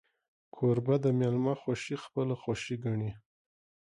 کوربه 0.55 0.95
د 1.01 1.05
میلمه 1.19 1.53
خوښي 1.61 1.95
خپله 2.03 2.33
خوښي 2.41 2.75
ګڼي. 2.85 3.11